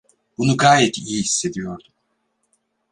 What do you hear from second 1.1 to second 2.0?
hissediyordum.